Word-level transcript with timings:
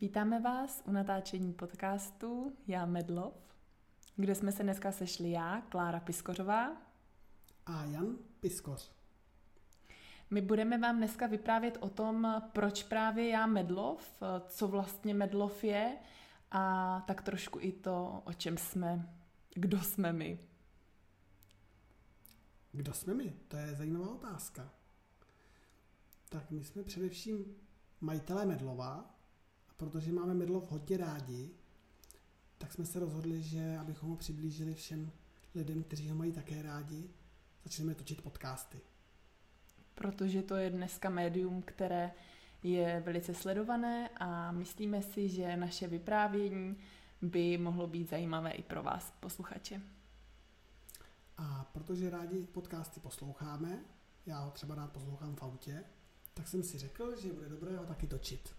Vítáme 0.00 0.40
vás 0.40 0.82
u 0.86 0.92
natáčení 0.92 1.52
podcastu 1.52 2.52
Já 2.66 2.86
Medlov, 2.86 3.34
kde 4.16 4.34
jsme 4.34 4.52
se 4.52 4.62
dneska 4.62 4.92
sešli 4.92 5.30
já, 5.30 5.60
Klára 5.60 6.00
Piskořová. 6.00 6.76
A 7.66 7.84
Jan 7.84 8.16
Piskoř. 8.40 8.92
My 10.30 10.40
budeme 10.40 10.78
vám 10.78 10.96
dneska 10.96 11.26
vyprávět 11.26 11.78
o 11.80 11.88
tom, 11.88 12.42
proč 12.52 12.82
právě 12.82 13.28
já 13.28 13.46
Medlov, 13.46 14.22
co 14.48 14.68
vlastně 14.68 15.14
Medlov 15.14 15.64
je 15.64 15.96
a 16.50 17.00
tak 17.06 17.22
trošku 17.22 17.58
i 17.60 17.72
to, 17.72 18.22
o 18.24 18.32
čem 18.32 18.56
jsme, 18.56 19.14
kdo 19.54 19.80
jsme 19.80 20.12
my. 20.12 20.38
Kdo 22.72 22.92
jsme 22.92 23.14
my? 23.14 23.36
To 23.48 23.56
je 23.56 23.74
zajímavá 23.74 24.10
otázka. 24.10 24.70
Tak 26.28 26.50
my 26.50 26.64
jsme 26.64 26.82
především 26.82 27.56
majitelé 28.00 28.46
Medlova, 28.46 29.17
protože 29.78 30.12
máme 30.12 30.34
Medlov 30.34 30.70
hodně 30.70 30.96
rádi, 30.96 31.50
tak 32.58 32.72
jsme 32.72 32.86
se 32.86 32.98
rozhodli, 32.98 33.42
že 33.42 33.78
abychom 33.78 34.10
ho 34.10 34.16
přiblížili 34.16 34.74
všem 34.74 35.10
lidem, 35.54 35.82
kteří 35.82 36.08
ho 36.08 36.16
mají 36.16 36.32
také 36.32 36.62
rádi, 36.62 37.10
začneme 37.64 37.94
točit 37.94 38.22
podcasty. 38.22 38.80
Protože 39.94 40.42
to 40.42 40.56
je 40.56 40.70
dneska 40.70 41.10
médium, 41.10 41.62
které 41.62 42.10
je 42.62 43.02
velice 43.06 43.34
sledované 43.34 44.08
a 44.08 44.52
myslíme 44.52 45.02
si, 45.02 45.28
že 45.28 45.56
naše 45.56 45.88
vyprávění 45.88 46.76
by 47.22 47.58
mohlo 47.58 47.86
být 47.86 48.10
zajímavé 48.10 48.50
i 48.50 48.62
pro 48.62 48.82
vás, 48.82 49.12
posluchače. 49.20 49.82
A 51.36 51.70
protože 51.72 52.10
rádi 52.10 52.46
podcasty 52.46 53.00
posloucháme, 53.00 53.78
já 54.26 54.40
ho 54.40 54.50
třeba 54.50 54.74
rád 54.74 54.92
poslouchám 54.92 55.36
v 55.36 55.42
autě, 55.42 55.84
tak 56.34 56.48
jsem 56.48 56.62
si 56.62 56.78
řekl, 56.78 57.20
že 57.20 57.32
bude 57.32 57.48
dobré 57.48 57.76
ho 57.76 57.86
taky 57.86 58.06
točit. 58.06 58.54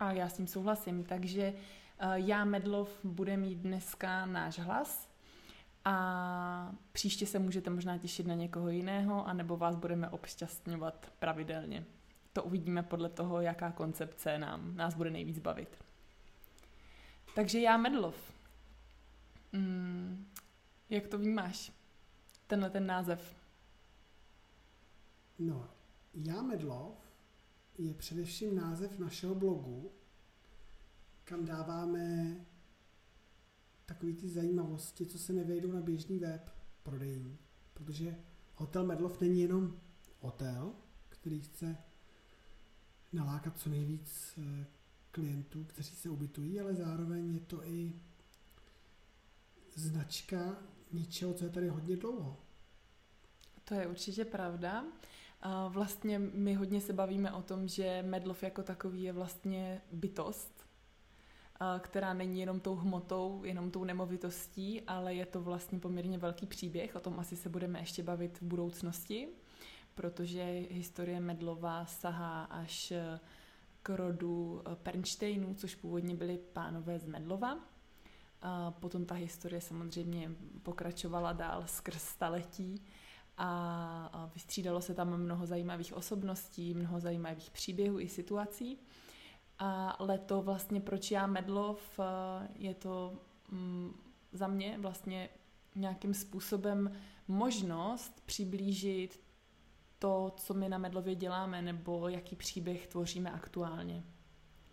A 0.00 0.12
já 0.12 0.28
s 0.28 0.36
tím 0.36 0.46
souhlasím, 0.46 1.04
takže 1.04 1.52
uh, 1.52 2.12
já 2.12 2.44
Medlov 2.44 3.00
bude 3.04 3.36
mít 3.36 3.58
dneska 3.58 4.26
náš 4.26 4.58
hlas 4.58 5.08
a 5.84 6.74
příště 6.92 7.26
se 7.26 7.38
můžete 7.38 7.70
možná 7.70 7.98
těšit 7.98 8.26
na 8.26 8.34
někoho 8.34 8.68
jiného, 8.68 9.26
anebo 9.26 9.56
vás 9.56 9.76
budeme 9.76 10.08
obšťastňovat 10.08 11.12
pravidelně. 11.18 11.84
To 12.32 12.42
uvidíme 12.42 12.82
podle 12.82 13.08
toho, 13.08 13.40
jaká 13.40 13.72
koncepce 13.72 14.38
nám, 14.38 14.76
nás 14.76 14.94
bude 14.94 15.10
nejvíc 15.10 15.38
bavit. 15.38 15.84
Takže 17.34 17.60
já 17.60 17.76
Medlov. 17.76 18.32
Hmm, 19.52 20.30
jak 20.90 21.06
to 21.06 21.18
vnímáš? 21.18 21.72
Tenhle 22.46 22.70
ten 22.70 22.86
název. 22.86 23.36
No, 25.38 25.68
já 26.14 26.42
Medlov 26.42 27.03
je 27.78 27.94
především 27.94 28.56
název 28.56 28.98
našeho 28.98 29.34
blogu, 29.34 29.92
kam 31.24 31.44
dáváme 31.44 32.36
takové 33.86 34.12
ty 34.12 34.28
zajímavosti, 34.28 35.06
co 35.06 35.18
se 35.18 35.32
nevejdou 35.32 35.72
na 35.72 35.80
běžný 35.80 36.18
web 36.18 36.50
prodejní. 36.82 37.38
Protože 37.74 38.16
hotel 38.54 38.86
Medlov 38.86 39.20
není 39.20 39.40
jenom 39.40 39.80
hotel, 40.20 40.72
který 41.08 41.40
chce 41.40 41.76
nalákat 43.12 43.58
co 43.58 43.70
nejvíc 43.70 44.38
eh, 44.38 44.66
klientů, 45.10 45.64
kteří 45.64 45.96
se 45.96 46.10
ubytují, 46.10 46.60
ale 46.60 46.74
zároveň 46.74 47.34
je 47.34 47.40
to 47.40 47.66
i 47.68 47.92
značka 49.74 50.56
něčeho, 50.92 51.34
co 51.34 51.44
je 51.44 51.50
tady 51.50 51.68
hodně 51.68 51.96
dlouho. 51.96 52.40
To 53.64 53.74
je 53.74 53.86
určitě 53.86 54.24
pravda. 54.24 54.84
Vlastně 55.68 56.18
my 56.18 56.54
hodně 56.54 56.80
se 56.80 56.92
bavíme 56.92 57.32
o 57.32 57.42
tom, 57.42 57.68
že 57.68 58.04
Medlov 58.06 58.42
jako 58.42 58.62
takový 58.62 59.02
je 59.02 59.12
vlastně 59.12 59.80
bytost, 59.92 60.66
která 61.78 62.14
není 62.14 62.40
jenom 62.40 62.60
tou 62.60 62.74
hmotou, 62.74 63.44
jenom 63.44 63.70
tou 63.70 63.84
nemovitostí, 63.84 64.82
ale 64.82 65.14
je 65.14 65.26
to 65.26 65.40
vlastně 65.40 65.78
poměrně 65.78 66.18
velký 66.18 66.46
příběh. 66.46 66.96
O 66.96 67.00
tom 67.00 67.20
asi 67.20 67.36
se 67.36 67.48
budeme 67.48 67.80
ještě 67.80 68.02
bavit 68.02 68.40
v 68.40 68.42
budoucnosti, 68.42 69.28
protože 69.94 70.44
historie 70.70 71.20
Medlova 71.20 71.86
sahá 71.86 72.44
až 72.44 72.92
k 73.82 73.96
rodu 73.96 74.62
Pernsteinů, 74.74 75.54
což 75.54 75.74
původně 75.74 76.14
byli 76.14 76.38
pánové 76.38 76.98
z 76.98 77.06
Medlova. 77.06 77.58
A 78.42 78.70
potom 78.70 79.04
ta 79.04 79.14
historie 79.14 79.60
samozřejmě 79.60 80.30
pokračovala 80.62 81.32
dál 81.32 81.64
skrz 81.66 82.02
staletí 82.02 82.82
a 83.38 84.30
vystřídalo 84.34 84.80
se 84.80 84.94
tam 84.94 85.16
mnoho 85.16 85.46
zajímavých 85.46 85.96
osobností, 85.96 86.74
mnoho 86.74 87.00
zajímavých 87.00 87.50
příběhů 87.50 88.00
i 88.00 88.08
situací. 88.08 88.78
A 89.58 89.96
leto 90.00 90.42
vlastně 90.42 90.80
proč 90.80 91.10
já 91.10 91.26
Medlov, 91.26 92.00
je 92.54 92.74
to 92.74 93.18
mm, 93.50 93.94
za 94.32 94.46
mě 94.46 94.78
vlastně 94.78 95.28
nějakým 95.74 96.14
způsobem 96.14 96.92
možnost 97.28 98.22
přiblížit 98.26 99.20
to, 99.98 100.32
co 100.36 100.54
my 100.54 100.68
na 100.68 100.78
Medlově 100.78 101.14
děláme, 101.14 101.62
nebo 101.62 102.08
jaký 102.08 102.36
příběh 102.36 102.86
tvoříme 102.86 103.30
aktuálně. 103.30 104.04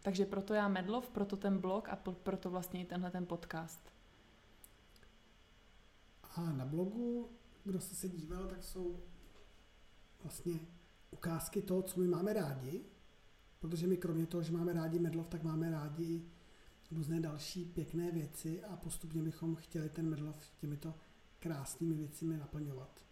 Takže 0.02 0.26
proto 0.26 0.54
já 0.54 0.68
Medlov, 0.68 1.10
proto 1.10 1.38
ten 1.38 1.58
blog 1.58 1.90
a 1.90 1.96
proto 2.24 2.50
vlastně 2.50 2.82
i 2.82 2.86
tenhle 2.86 3.12
ten 3.12 3.26
podcast. 3.26 3.94
A 6.36 6.42
na 6.42 6.66
blogu 6.66 7.30
kdo 7.64 7.82
se 7.82 7.96
se 7.96 8.10
díval, 8.10 8.48
tak 8.48 8.64
jsou 8.64 9.00
vlastně 10.24 10.60
ukázky 11.12 11.62
toho, 11.62 11.82
co 11.82 12.00
my 12.00 12.08
máme 12.08 12.34
rádi, 12.34 12.86
protože 13.60 13.88
my 13.88 13.98
kromě 13.98 14.26
toho, 14.26 14.44
že 14.44 14.52
máme 14.52 14.74
rádi 14.74 15.00
medlov, 15.00 15.28
tak 15.28 15.44
máme 15.44 15.72
rádi 15.72 16.26
různé 16.92 17.20
další 17.20 17.66
pěkné 17.66 18.12
věci 18.12 18.64
a 18.64 18.78
postupně 18.78 19.22
bychom 19.22 19.56
chtěli 19.56 19.90
ten 19.90 20.10
medlov 20.10 20.36
těmito 20.58 20.94
krásnými 21.40 21.96
věcmi 21.96 22.38
naplňovat. 22.38 23.06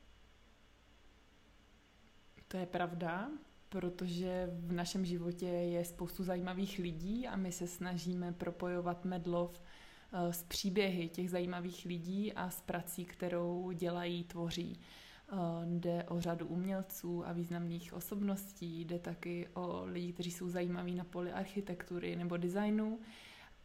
To 2.48 2.58
je 2.58 2.66
pravda, 2.66 3.32
protože 3.70 4.50
v 4.60 4.72
našem 4.72 5.06
životě 5.06 5.46
je 5.46 5.86
spoustu 5.86 6.24
zajímavých 6.24 6.80
lidí 6.80 7.28
a 7.28 7.36
my 7.36 7.52
se 7.52 7.68
snažíme 7.68 8.34
propojovat 8.34 9.06
medlov 9.06 9.62
s 10.12 10.44
příběhy 10.44 11.10
těch 11.10 11.30
zajímavých 11.30 11.86
lidí 11.86 12.34
a 12.34 12.50
s 12.50 12.62
prací, 12.62 13.06
kterou 13.06 13.72
dělají, 13.72 14.24
tvoří. 14.24 14.80
Eh, 15.32 15.36
jde 15.66 16.04
o 16.04 16.22
řadu 16.22 16.48
umělců 16.48 17.28
a 17.28 17.34
významných 17.34 17.94
osobností, 17.94 18.86
jde 18.86 19.00
taky 19.00 19.48
o 19.54 19.82
lidi, 19.86 20.14
kteří 20.14 20.32
jsou 20.32 20.50
zajímaví 20.50 20.96
na 20.96 21.04
poli 21.04 21.32
architektury 21.32 22.16
nebo 22.16 22.38
designu. 22.38 23.00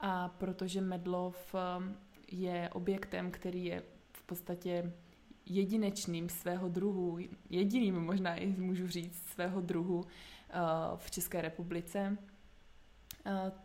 A 0.00 0.28
protože 0.28 0.80
Medlov 0.80 1.54
eh, 1.54 1.94
je 2.28 2.70
objektem, 2.72 3.30
který 3.30 3.64
je 3.64 3.82
v 4.12 4.22
podstatě 4.22 4.92
jedinečným 5.46 6.28
svého 6.28 6.68
druhu, 6.68 7.18
jediným 7.50 7.94
možná 7.94 8.36
i 8.36 8.46
můžu 8.46 8.88
říct 8.88 9.26
svého 9.26 9.60
druhu 9.60 10.04
v 10.96 11.10
České 11.10 11.42
republice, 11.42 12.18
Eh, 12.18 12.33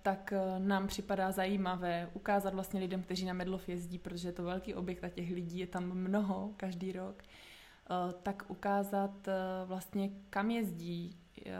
tak 0.02 0.34
eh, 0.34 0.60
nám 0.60 0.88
připadá 0.88 1.32
zajímavé 1.32 2.10
ukázat 2.14 2.54
vlastně 2.54 2.80
lidem, 2.80 3.04
kteří 3.04 3.26
na 3.26 3.34
Medlov 3.34 3.70
jezdí, 3.70 4.00
protože 4.00 4.28
je 4.28 4.32
to 4.32 4.44
velký 4.44 4.76
objekt 4.76 5.04
a 5.04 5.10
těch 5.10 5.32
lidí 5.32 5.60
je 5.60 5.68
tam 5.68 5.94
mnoho 5.94 6.54
každý 6.58 6.92
rok, 6.92 7.24
eh, 7.24 8.14
tak 8.24 8.44
ukázat 8.48 9.28
vlastně 9.66 10.10
kam 10.30 10.52
jezdí, 10.52 11.16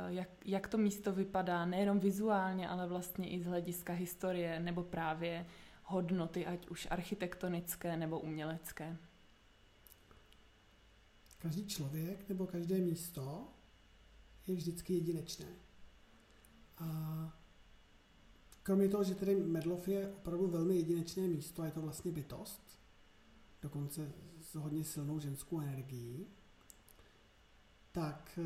jak, 0.08 0.30
jak 0.46 0.68
to 0.68 0.78
místo 0.78 1.14
vypadá, 1.14 1.66
nejenom 1.66 2.00
vizuálně, 2.00 2.70
ale 2.70 2.88
vlastně 2.88 3.30
i 3.30 3.40
z 3.40 3.46
hlediska 3.46 3.94
historie 3.94 4.60
nebo 4.60 4.84
právě 4.84 5.46
hodnoty, 5.84 6.46
ať 6.46 6.68
už 6.68 6.88
architektonické 6.92 7.98
nebo 7.98 8.20
umělecké. 8.20 8.98
Každý 11.38 11.68
člověk 11.68 12.30
nebo 12.30 12.48
každé 12.48 12.78
místo 12.78 13.48
je 14.48 14.56
vždycky 14.56 14.94
jedinečné. 14.94 15.46
A 16.78 17.39
Kromě 18.70 18.90
toho, 18.90 19.04
že 19.04 19.16
tedy 19.16 19.36
Medlov 19.36 19.88
je 19.88 20.14
opravdu 20.14 20.48
velmi 20.48 20.76
jedinečné 20.76 21.28
místo, 21.28 21.64
je 21.64 21.72
to 21.72 21.82
vlastně 21.82 22.12
bytost, 22.12 22.80
dokonce 23.62 24.12
s 24.42 24.56
hodně 24.56 24.84
silnou 24.84 25.20
ženskou 25.20 25.60
energií, 25.60 26.28
tak 27.92 28.40
e, 28.40 28.44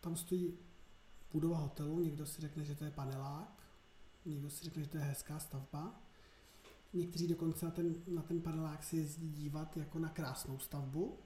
tam 0.00 0.16
stojí 0.16 0.58
budova 1.32 1.58
hotelu, 1.58 2.00
někdo 2.00 2.26
si 2.26 2.40
řekne, 2.40 2.64
že 2.64 2.74
to 2.74 2.84
je 2.84 2.90
panelák, 2.90 3.62
někdo 4.26 4.50
si 4.50 4.64
řekne, 4.64 4.82
že 4.82 4.88
to 4.88 4.96
je 4.96 5.02
hezká 5.02 5.38
stavba, 5.38 6.00
někteří 6.92 7.28
dokonce 7.28 7.64
na 7.64 7.70
ten, 7.70 7.94
na 8.06 8.22
ten 8.22 8.40
panelák 8.40 8.84
si 8.84 8.96
jezdí 8.96 9.28
dívat 9.28 9.76
jako 9.76 9.98
na 9.98 10.08
krásnou 10.08 10.58
stavbu. 10.58 11.18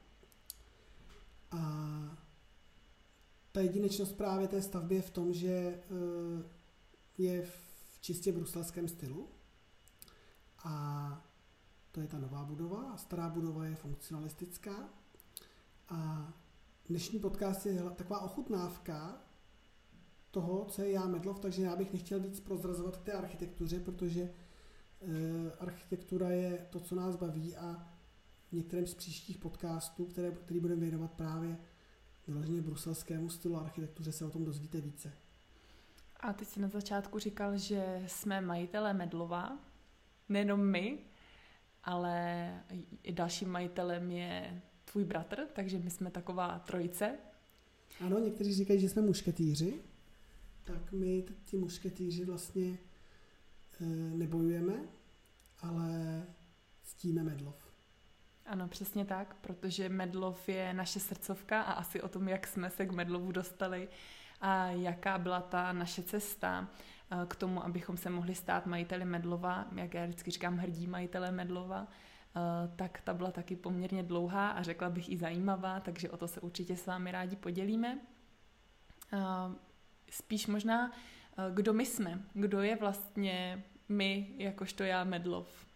A 1.51 1.59
ta 3.53 3.61
jedinečnost 3.61 4.17
právě 4.17 4.49
té 4.49 4.63
stavby 4.63 4.95
je 4.95 5.03
v 5.03 5.11
tom, 5.11 5.33
že 5.33 5.49
e, 5.49 5.83
je 7.19 7.43
v 7.43 7.64
čistě 8.05 8.33
bruselském 8.33 8.89
stylu. 8.89 9.29
A 10.65 11.27
to 11.93 12.01
je 12.01 12.07
ta 12.07 12.19
nová 12.19 12.45
budova 12.45 12.83
a 12.83 12.97
stará 12.97 13.29
budova 13.29 13.67
je 13.67 13.75
funkcionalistická. 13.75 14.89
A 15.89 16.33
dnešní 16.89 17.19
podcast 17.19 17.67
je 17.67 17.83
taková 17.83 18.21
ochutnávka 18.21 19.23
toho, 20.31 20.65
co 20.65 20.83
je 20.83 20.91
já 20.91 21.07
Medlov, 21.07 21.41
takže 21.41 21.63
já 21.63 21.77
bych 21.77 21.93
nechtěl 21.93 22.21
víc 22.21 22.41
prozrazovat 22.41 22.97
k 22.97 23.03
té 23.03 23.13
architektuře, 23.13 23.81
protože 23.81 24.23
e, 24.23 24.33
architektura 25.61 26.31
je 26.31 26.67
to, 26.71 26.81
co 26.81 26.95
nás 26.95 27.17
baví 27.17 27.57
a 27.57 27.89
v 28.49 28.53
některém 28.53 28.87
z 28.87 28.95
příštích 28.95 29.39
podcastů, 29.39 30.05
které, 30.05 30.31
který 30.31 30.61
budeme 30.61 30.81
věnovat 30.81 31.13
právě 31.13 31.59
vyloženě 32.27 32.63
bruselskému 32.63 33.29
stylu 33.29 33.57
architektuře, 33.57 34.13
se 34.13 34.25
o 34.25 34.31
tom 34.31 34.45
dozvíte 34.45 34.81
více. 34.81 35.13
A 36.25 36.33
ty 36.33 36.45
jsi 36.45 36.61
na 36.61 36.69
začátku 36.69 37.19
říkal, 37.19 37.59
že 37.59 38.05
jsme 38.07 38.41
majitelé 38.41 38.93
Medlova, 38.93 39.59
nejenom 40.29 40.67
my, 40.67 40.99
ale 41.85 42.49
i 43.03 43.13
dalším 43.13 43.49
majitelem 43.49 44.11
je 44.11 44.63
tvůj 44.85 45.05
bratr, 45.05 45.47
takže 45.53 45.79
my 45.79 45.91
jsme 45.91 46.11
taková 46.11 46.59
trojice. 46.59 47.19
Ano, 48.01 48.19
někteří 48.19 48.55
říkají, 48.55 48.81
že 48.81 48.89
jsme 48.89 49.03
mušketýři, 49.03 49.81
tak 50.65 50.93
my 50.93 51.25
ti 51.45 51.57
mušketýři 51.57 52.25
vlastně 52.25 52.79
e, 53.81 53.85
nebojujeme, 54.17 54.75
ale 55.61 56.23
ctíme 56.85 57.23
Medlov. 57.23 57.57
Ano, 58.47 58.69
přesně 58.69 59.05
tak, 59.05 59.37
protože 59.41 59.89
Medlov 59.89 60.49
je 60.49 60.75
naše 60.75 61.01
srdcovka 61.01 61.63
a 61.63 61.73
asi 61.73 62.03
o 62.03 62.09
tom, 62.09 62.29
jak 62.29 62.47
jsme 62.47 62.71
se 62.71 62.87
k 62.87 62.93
Medlovu 62.93 63.33
dostali 63.33 63.89
a 64.45 64.67
jaká 64.67 65.19
byla 65.19 65.41
ta 65.41 65.73
naše 65.73 66.03
cesta 66.03 66.69
eh, 67.11 67.27
k 67.27 67.37
tomu, 67.37 67.65
abychom 67.65 67.97
se 67.97 68.11
mohli 68.11 68.35
stát 68.35 68.67
majiteli 68.67 69.05
Medlova, 69.05 69.67
jak 69.75 69.95
já 69.95 70.05
vždycky 70.05 70.31
říkám 70.31 70.57
hrdí 70.57 70.87
majitele 70.87 71.33
Medlova, 71.33 71.87
eh, 71.89 72.41
tak 72.77 73.01
ta 73.01 73.15
byla 73.15 73.31
taky 73.31 73.57
poměrně 73.57 74.03
dlouhá 74.03 74.51
a 74.51 74.63
řekla 74.63 74.91
bych 74.91 75.09
i 75.09 75.17
zajímavá, 75.17 75.81
takže 75.81 76.11
o 76.11 76.17
to 76.17 76.29
se 76.29 76.41
určitě 76.41 76.77
s 76.77 76.87
vámi 76.87 77.13
rádi 77.13 77.37
podělíme. 77.37 77.99
Eh, 79.13 79.19
spíš 80.11 80.47
možná, 80.47 80.93
kdo 81.51 81.73
my 81.73 81.87
jsme, 81.87 82.23
kdo 82.33 82.63
je 82.63 82.77
vlastně 82.77 83.65
my, 83.89 84.35
jakožto 84.39 84.83
já 84.83 85.05
Medlov. 85.05 85.67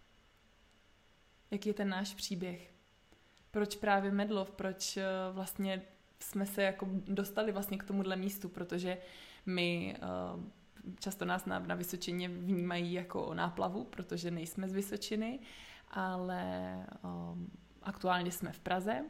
Jaký 1.51 1.69
je 1.69 1.73
ten 1.73 1.89
náš 1.89 2.13
příběh? 2.13 2.71
Proč 3.51 3.75
právě 3.75 4.11
Medlov? 4.11 4.51
Proč 4.51 4.97
vlastně 5.31 5.81
jsme 6.23 6.45
se 6.45 6.63
jako 6.63 6.87
dostali 6.91 7.51
vlastně 7.51 7.77
k 7.77 7.83
tomuhle 7.83 8.15
místu, 8.15 8.49
protože 8.49 8.97
my 9.45 9.95
uh, 10.35 10.43
často 10.99 11.25
nás 11.25 11.45
na, 11.45 11.59
na 11.59 11.75
Vysočině 11.75 12.29
vnímají 12.29 12.93
jako 12.93 13.33
náplavu, 13.33 13.83
protože 13.83 14.31
nejsme 14.31 14.69
z 14.69 14.73
Vysočiny, 14.73 15.39
ale 15.91 16.75
um, 17.03 17.51
aktuálně 17.81 18.31
jsme 18.31 18.51
v 18.51 18.59
Praze. 18.59 19.05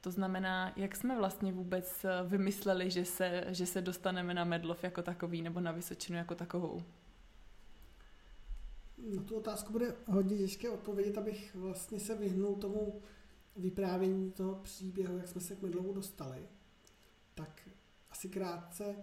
To 0.00 0.10
znamená, 0.10 0.72
jak 0.76 0.96
jsme 0.96 1.16
vlastně 1.16 1.52
vůbec 1.52 2.06
vymysleli, 2.26 2.90
že 2.90 3.04
se, 3.04 3.44
že 3.48 3.66
se 3.66 3.80
dostaneme 3.80 4.34
na 4.34 4.44
Medlov 4.44 4.84
jako 4.84 5.02
takový 5.02 5.42
nebo 5.42 5.60
na 5.60 5.72
Vysočinu 5.72 6.18
jako 6.18 6.34
takovou? 6.34 6.82
Na 9.16 9.22
tu 9.22 9.36
otázku 9.36 9.72
bude 9.72 9.94
hodně 10.06 10.38
těžké 10.38 10.70
odpovědět, 10.70 11.18
abych 11.18 11.54
vlastně 11.54 12.00
se 12.00 12.14
vyhnul 12.14 12.54
tomu 12.54 13.02
vyprávění 13.56 14.32
toho 14.32 14.54
příběhu, 14.54 15.16
jak 15.16 15.28
jsme 15.28 15.40
se 15.40 15.56
k 15.56 15.62
Medlovu 15.62 15.92
dostali, 15.92 16.48
tak 17.34 17.68
asi 18.10 18.28
krátce 18.28 18.96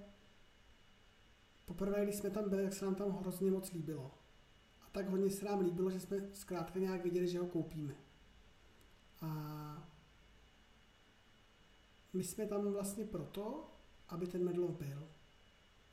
poprvé, 1.65 2.03
když 2.03 2.15
jsme 2.15 2.29
tam 2.29 2.49
byli, 2.49 2.63
tak 2.63 2.73
se 2.73 2.85
nám 2.85 2.95
tam 2.95 3.11
hrozně 3.11 3.51
moc 3.51 3.71
líbilo. 3.71 4.11
A 4.81 4.89
tak 4.91 5.09
hodně 5.09 5.29
se 5.29 5.45
nám 5.45 5.59
líbilo, 5.59 5.91
že 5.91 5.99
jsme 5.99 6.17
zkrátka 6.33 6.79
nějak 6.79 7.03
viděli, 7.03 7.27
že 7.27 7.39
ho 7.39 7.47
koupíme. 7.47 7.95
A 9.21 9.89
my 12.13 12.23
jsme 12.23 12.45
tam 12.45 12.71
vlastně 12.71 13.05
proto, 13.05 13.71
aby 14.09 14.27
ten 14.27 14.45
Medlov 14.45 14.71
byl. 14.71 15.09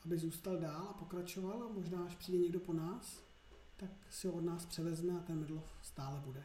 Aby 0.04 0.18
zůstal 0.18 0.56
dál 0.56 0.86
a 0.90 0.92
pokračoval 0.92 1.62
a 1.62 1.68
možná 1.68 2.04
až 2.04 2.14
přijde 2.14 2.38
někdo 2.38 2.60
po 2.60 2.72
nás, 2.72 3.24
tak 3.76 3.90
si 4.10 4.26
ho 4.26 4.32
od 4.32 4.44
nás 4.44 4.66
převezme 4.66 5.12
a 5.18 5.22
ten 5.22 5.40
Medlov 5.40 5.64
stále 5.82 6.20
bude 6.20 6.44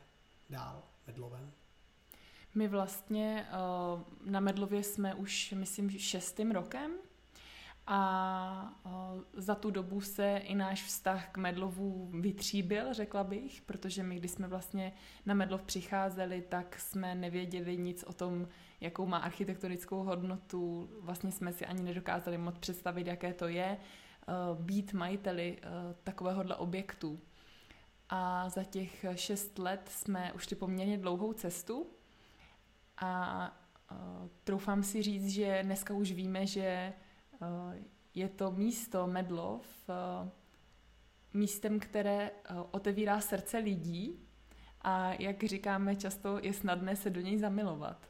dál 0.50 0.84
Medlovem. 1.08 1.52
My 2.56 2.68
vlastně 2.68 3.48
uh, 3.50 4.02
na 4.32 4.40
Medlově 4.40 4.84
jsme 4.84 5.16
už, 5.16 5.54
myslím, 5.58 5.90
šestým 5.90 6.52
rokem 6.52 6.92
a 7.88 8.74
uh, 8.86 8.92
za 9.34 9.56
tu 9.56 9.72
dobu 9.72 10.02
se 10.02 10.38
i 10.38 10.56
náš 10.56 10.84
vztah 10.84 11.30
k 11.30 11.38
Medlovu 11.38 12.10
vytříbil, 12.14 12.94
řekla 12.94 13.24
bych, 13.24 13.62
protože 13.62 14.04
my, 14.04 14.16
když 14.16 14.32
jsme 14.32 14.48
vlastně 14.48 14.94
na 15.26 15.34
Medlov 15.34 15.64
přicházeli, 15.64 16.42
tak 16.42 16.80
jsme 16.80 17.16
nevěděli 17.16 17.78
nic 17.78 18.04
o 18.04 18.14
tom, 18.14 18.48
jakou 18.82 19.06
má 19.06 19.18
architektonickou 19.18 20.04
hodnotu. 20.04 20.90
Vlastně 21.02 21.32
jsme 21.32 21.54
si 21.54 21.66
ani 21.66 21.84
nedokázali 21.84 22.38
moc 22.38 22.58
představit, 22.58 23.08
jaké 23.08 23.34
to 23.34 23.48
je 23.48 23.78
uh, 23.78 24.62
být 24.62 24.94
majiteli 24.94 25.58
takovéhohle 26.04 26.56
objektu. 26.56 27.20
A 28.10 28.50
za 28.50 28.64
těch 28.64 29.06
šest 29.16 29.60
let 29.60 29.82
jsme 29.90 30.34
ty 30.50 30.56
poměrně 30.56 30.98
dlouhou 30.98 31.34
cestu, 31.34 31.88
a 33.00 33.52
uh, 33.92 34.28
troufám 34.44 34.84
si 34.84 35.02
říct, 35.02 35.28
že 35.28 35.60
dneska 35.64 35.94
už 35.94 36.12
víme, 36.12 36.46
že 36.46 36.94
uh, 37.42 37.48
je 38.14 38.30
to 38.30 38.52
místo 38.52 39.08
Medlov 39.08 39.66
uh, 39.88 40.30
místem, 41.34 41.80
které 41.80 42.32
uh, 42.32 42.64
otevírá 42.72 43.22
srdce 43.22 43.58
lidí 43.58 44.20
a 44.82 45.14
jak 45.14 45.44
říkáme 45.44 45.96
často, 45.96 46.40
je 46.42 46.54
snadné 46.54 46.96
se 46.96 47.10
do 47.10 47.22
něj 47.22 47.38
zamilovat. 47.38 48.08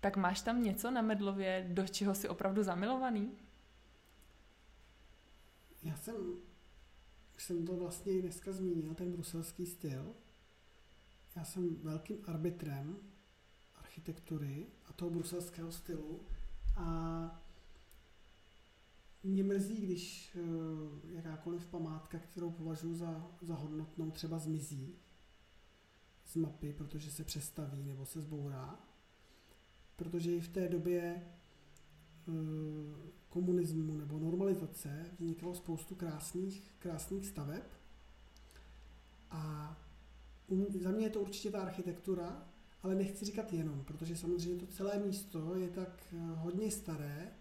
Tak 0.00 0.16
máš 0.16 0.40
tam 0.40 0.62
něco 0.62 0.90
na 0.90 1.02
Medlově, 1.02 1.66
do 1.68 1.88
čeho 1.88 2.14
jsi 2.14 2.28
opravdu 2.28 2.62
zamilovaný? 2.62 3.32
Já 5.82 5.96
jsem, 5.96 6.14
už 7.36 7.44
jsem 7.44 7.66
to 7.66 7.76
vlastně 7.76 8.22
dneska 8.22 8.52
zmínil, 8.52 8.94
ten 8.94 9.12
bruselský 9.12 9.66
styl. 9.66 10.14
Já 11.36 11.44
jsem 11.44 11.76
velkým 11.76 12.18
arbitrem 12.26 12.96
architektury 13.96 14.66
a 14.88 14.92
toho 14.92 15.10
bruselského 15.10 15.72
stylu. 15.72 16.20
A 16.76 17.42
mě 19.22 19.42
mrzí, 19.44 19.76
když 19.76 20.36
eh, 20.36 21.14
jakákoliv 21.16 21.66
památka, 21.66 22.18
kterou 22.18 22.50
považuji 22.50 22.94
za, 22.94 23.26
za 23.42 23.54
hodnotnou, 23.54 24.10
třeba 24.10 24.38
zmizí 24.38 24.94
z 26.26 26.36
mapy, 26.36 26.72
protože 26.72 27.10
se 27.10 27.24
přestaví 27.24 27.84
nebo 27.84 28.06
se 28.06 28.20
zbourá. 28.20 28.78
Protože 29.96 30.36
i 30.36 30.40
v 30.40 30.48
té 30.48 30.68
době 30.68 31.02
eh, 31.02 32.32
komunismu 33.28 33.94
nebo 33.94 34.18
normalizace 34.18 35.10
vznikalo 35.18 35.54
spoustu 35.54 35.94
krásných, 35.94 36.74
krásných 36.78 37.26
staveb. 37.26 37.64
A 39.30 39.76
za 40.80 40.90
mě 40.90 41.06
je 41.06 41.10
to 41.10 41.20
určitě 41.20 41.50
ta 41.50 41.62
architektura, 41.62 42.48
ale 42.82 42.94
nechci 42.94 43.24
říkat 43.24 43.52
jenom, 43.52 43.84
protože 43.84 44.16
samozřejmě 44.16 44.60
to 44.60 44.66
celé 44.66 44.98
místo 44.98 45.54
je 45.54 45.68
tak 45.68 46.04
eh, 46.12 46.18
hodně 46.34 46.70
staré 46.70 47.32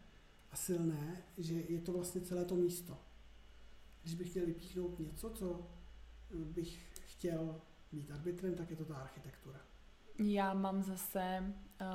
a 0.51 0.55
silné, 0.55 1.23
že 1.37 1.53
je 1.53 1.81
to 1.81 1.93
vlastně 1.93 2.21
celé 2.21 2.45
to 2.45 2.55
místo. 2.55 2.97
Když 4.01 4.15
bych 4.15 4.29
chtěl 4.29 4.45
vypíchnout 4.45 4.99
něco, 4.99 5.29
co 5.29 5.67
eh, 6.31 6.35
bych 6.35 6.85
chtěl 7.05 7.61
být 7.91 8.11
arbitrem, 8.11 8.55
tak 8.55 8.69
je 8.69 8.75
to 8.75 8.85
ta 8.85 8.95
architektura. 8.95 9.59
Já 10.19 10.53
mám 10.53 10.83
zase, 10.83 11.53
eh, 11.81 11.85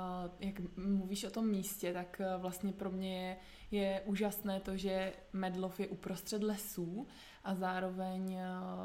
jak 0.40 0.76
mluvíš 0.76 1.24
o 1.24 1.30
tom 1.30 1.48
místě, 1.48 1.92
tak 1.92 2.20
vlastně 2.38 2.72
pro 2.72 2.90
mě 2.90 3.20
je, 3.20 3.36
je 3.70 4.02
úžasné 4.06 4.60
to, 4.60 4.76
že 4.76 5.12
Medlov 5.32 5.80
je 5.80 5.88
uprostřed 5.88 6.42
lesů 6.42 7.06
a 7.44 7.54
zároveň 7.54 8.38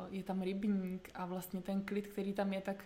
je 0.09 0.24
tam 0.24 0.41
rybník 0.41 1.09
a 1.13 1.25
vlastně 1.25 1.62
ten 1.62 1.81
klid, 1.81 2.07
který 2.07 2.33
tam 2.33 2.53
je, 2.53 2.62
tak 2.62 2.85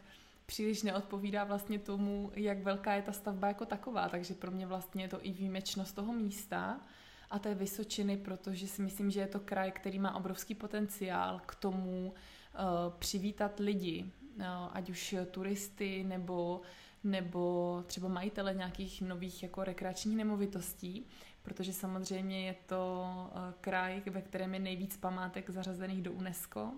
příliš 0.49 0.83
neodpovídá 0.83 1.43
vlastně 1.43 1.79
tomu, 1.79 2.31
jak 2.35 2.63
velká 2.63 2.93
je 2.93 3.01
ta 3.01 3.11
stavba 3.11 3.47
jako 3.47 3.65
taková, 3.65 4.09
takže 4.09 4.33
pro 4.33 4.51
mě 4.51 4.67
vlastně 4.67 5.03
je 5.03 5.07
to 5.07 5.25
i 5.25 5.31
výjimečnost 5.31 5.95
toho 5.95 6.13
místa 6.13 6.81
a 7.29 7.39
té 7.39 7.55
Vysočiny, 7.55 8.17
protože 8.17 8.67
si 8.67 8.81
myslím, 8.81 9.11
že 9.11 9.19
je 9.19 9.27
to 9.27 9.39
kraj, 9.39 9.71
který 9.71 9.99
má 9.99 10.15
obrovský 10.15 10.55
potenciál 10.55 11.41
k 11.45 11.55
tomu 11.55 12.13
uh, 12.13 12.93
přivítat 12.99 13.59
lidi, 13.59 14.11
uh, 14.37 14.43
ať 14.71 14.89
už 14.89 15.15
turisty 15.31 16.03
nebo 16.03 16.61
nebo 17.03 17.83
třeba 17.87 18.07
majitele 18.07 18.53
nějakých 18.53 19.01
nových 19.01 19.43
jako 19.43 19.63
rekreačních 19.63 20.17
nemovitostí, 20.17 21.05
protože 21.41 21.73
samozřejmě 21.73 22.45
je 22.47 22.55
to 22.65 23.05
uh, 23.05 23.39
kraj, 23.61 24.01
ve 24.05 24.21
kterém 24.21 24.53
je 24.53 24.59
nejvíc 24.59 24.97
památek 24.97 25.49
zařazených 25.49 26.01
do 26.01 26.11
UNESCO 26.11 26.71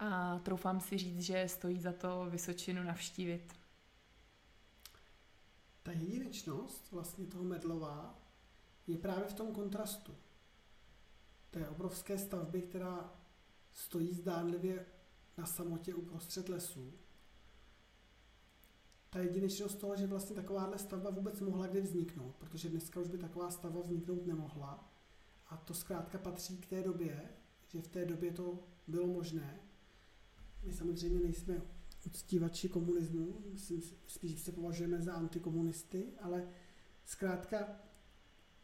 a 0.00 0.38
troufám 0.38 0.80
si 0.80 0.98
říct, 0.98 1.20
že 1.20 1.48
stojí 1.48 1.80
za 1.80 1.92
to 1.92 2.26
Vysočinu 2.30 2.82
navštívit. 2.82 3.52
Ta 5.82 5.92
jedinečnost 5.92 6.92
vlastně 6.92 7.26
toho 7.26 7.44
Medlova 7.44 8.18
je 8.86 8.98
právě 8.98 9.24
v 9.24 9.34
tom 9.34 9.54
kontrastu. 9.54 10.14
Té 11.50 11.68
obrovské 11.68 12.18
stavby, 12.18 12.62
která 12.62 13.14
stojí 13.72 14.14
zdánlivě 14.14 14.86
na 15.38 15.46
samotě 15.46 15.94
uprostřed 15.94 16.48
lesů. 16.48 16.92
Ta 19.10 19.18
jedinečnost 19.18 19.78
toho, 19.78 19.96
že 19.96 20.06
vlastně 20.06 20.36
takováhle 20.36 20.78
stavba 20.78 21.10
vůbec 21.10 21.40
mohla 21.40 21.66
kdy 21.66 21.80
vzniknout, 21.80 22.36
protože 22.36 22.68
dneska 22.68 23.00
už 23.00 23.08
by 23.08 23.18
taková 23.18 23.50
stavba 23.50 23.80
vzniknout 23.80 24.26
nemohla. 24.26 24.92
A 25.46 25.56
to 25.56 25.74
zkrátka 25.74 26.18
patří 26.18 26.58
k 26.58 26.66
té 26.66 26.82
době, 26.82 27.30
že 27.68 27.82
v 27.82 27.88
té 27.88 28.04
době 28.04 28.32
to 28.32 28.58
bylo 28.86 29.06
možné. 29.06 29.69
My 30.62 30.72
samozřejmě 30.72 31.20
nejsme 31.20 31.62
uctívači 32.06 32.68
komunismu, 32.68 33.44
myslím, 33.52 33.82
spíš 34.06 34.40
se 34.40 34.52
považujeme 34.52 35.02
za 35.02 35.12
antikomunisty, 35.12 36.06
ale 36.20 36.48
zkrátka 37.04 37.68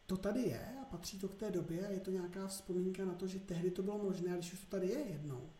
to 0.07 0.17
tady 0.17 0.41
je 0.43 0.79
a 0.83 0.85
patří 0.85 1.19
to 1.19 1.29
k 1.29 1.35
té 1.35 1.51
době 1.51 1.87
a 1.87 1.91
je 1.91 2.01
to 2.01 2.11
nějaká 2.11 2.47
vzpomínka 2.47 3.05
na 3.05 3.15
to, 3.15 3.27
že 3.27 3.39
tehdy 3.39 3.71
to 3.71 3.83
bylo 3.83 3.99
možné 3.99 4.33
a 4.33 4.37
když 4.37 4.53
už 4.53 4.61
to 4.61 4.67
tady 4.67 4.89
je 4.89 4.99
jednou, 4.99 5.51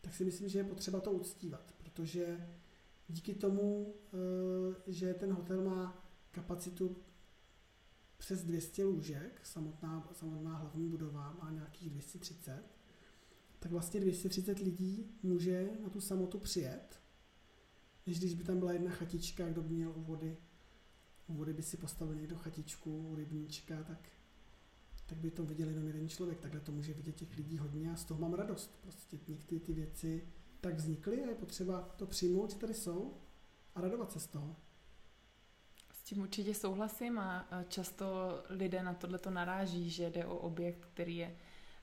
tak 0.00 0.14
si 0.14 0.24
myslím, 0.24 0.48
že 0.48 0.58
je 0.58 0.64
potřeba 0.64 1.00
to 1.00 1.12
uctívat, 1.12 1.74
protože 1.78 2.48
díky 3.08 3.34
tomu, 3.34 3.94
eh, 4.14 4.92
že 4.92 5.14
ten 5.14 5.32
hotel 5.32 5.64
má 5.64 6.04
kapacitu 6.30 6.96
přes 8.16 8.44
200 8.44 8.84
lůžek, 8.84 9.40
samotná, 9.46 10.08
samotná 10.12 10.56
hlavní 10.56 10.88
budova 10.88 11.32
má 11.42 11.50
nějakých 11.50 11.90
230, 11.90 12.64
tak 13.60 13.72
vlastně 13.72 14.00
230 14.00 14.58
lidí 14.58 15.18
může 15.22 15.70
na 15.82 15.90
tu 15.90 16.00
samotu 16.00 16.38
přijet, 16.38 17.00
než 18.06 18.18
když 18.18 18.34
by 18.34 18.44
tam 18.44 18.58
byla 18.58 18.72
jedna 18.72 18.90
chatička, 18.90 19.48
kdo 19.48 19.62
by 19.62 19.74
měl 19.74 19.92
u 19.96 20.02
vody, 20.02 20.36
u 21.26 21.34
vody 21.34 21.52
by 21.52 21.62
si 21.62 21.76
postavil 21.76 22.14
někdo 22.14 22.36
chatičku, 22.36 23.08
u 23.08 23.14
rybníčka, 23.14 23.82
tak, 23.82 24.08
tak 25.06 25.18
by 25.18 25.30
to 25.30 25.44
viděl 25.44 25.68
jenom 25.68 25.86
jeden 25.86 26.08
člověk. 26.08 26.40
Takhle 26.40 26.60
to 26.60 26.72
může 26.72 26.94
vidět 26.94 27.16
těch 27.16 27.36
lidí 27.36 27.58
hodně 27.58 27.92
a 27.92 27.96
z 27.96 28.04
toho 28.04 28.20
mám 28.20 28.34
radost. 28.34 28.78
Prostě 28.82 29.18
některé 29.28 29.60
ty 29.60 29.72
věci 29.72 30.28
tak 30.60 30.74
vznikly 30.74 31.24
a 31.24 31.28
je 31.28 31.34
potřeba 31.34 31.80
to 31.96 32.06
přijmout, 32.06 32.50
že 32.50 32.58
tady 32.58 32.74
jsou 32.74 33.14
a 33.74 33.80
radovat 33.80 34.12
se 34.12 34.20
z 34.20 34.26
toho. 34.26 34.56
S 35.92 36.02
tím 36.02 36.22
určitě 36.22 36.54
souhlasím 36.54 37.18
a 37.18 37.48
často 37.68 38.06
lidé 38.48 38.82
na 38.82 38.94
tohle 38.94 39.18
to 39.18 39.30
naráží, 39.30 39.90
že 39.90 40.10
jde 40.10 40.26
o 40.26 40.36
objekt, 40.36 40.86
který 40.86 41.16
je 41.16 41.36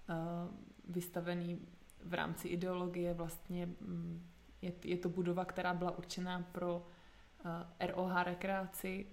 uh, 0.09 0.55
vystavený 0.89 1.67
v 2.03 2.13
rámci 2.13 2.47
ideologie 2.47 3.13
vlastně 3.13 3.65
mm, 3.65 4.27
je, 4.61 4.73
je 4.83 4.97
to 4.97 5.09
budova, 5.09 5.45
která 5.45 5.73
byla 5.73 5.97
určená 5.97 6.45
pro 6.51 6.77
uh, 6.77 7.51
eh, 7.79 7.87
ROH 7.87 8.23
rekreaci, 8.23 9.05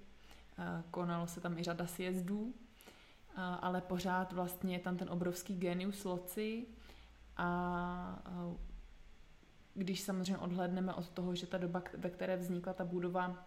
uh, 0.59 0.65
konalo 0.91 1.27
se 1.27 1.41
tam 1.41 1.59
i 1.59 1.63
řada 1.63 1.87
sjezdů, 1.87 2.41
uh, 2.43 2.53
ale 3.37 3.81
pořád 3.81 4.33
vlastně 4.33 4.75
je 4.75 4.81
tam 4.81 4.97
ten 4.97 5.11
obrovský 5.11 5.57
genius 5.57 6.05
loci 6.05 6.67
a 7.37 8.23
když 9.75 10.01
samozřejmě 10.01 10.39
odhledneme 10.39 10.95
od 10.95 11.09
toho, 11.09 11.35
že 11.35 11.47
ta 11.47 11.59
doba, 11.59 11.83
ve 11.97 12.11
které 12.11 12.37
vznikla 12.37 12.73
ta 12.73 12.85
budova, 12.85 13.47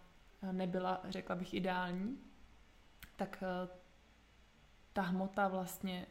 nebyla, 0.52 1.00
řekla 1.08 1.36
bych, 1.36 1.54
ideální, 1.54 2.18
tak 3.16 3.42
ta 4.92 5.02
hmota 5.02 5.48
vlastně 5.48 6.06